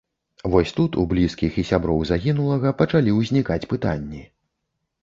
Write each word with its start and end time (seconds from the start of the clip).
Вось 0.53 0.71
тут 0.77 0.95
у 1.03 1.03
блізкіх 1.11 1.59
і 1.63 1.65
сяброў 1.73 2.01
загінулага 2.13 2.75
пачалі 2.81 3.17
ўзнікаць 3.21 3.63
пытанні. 3.77 4.29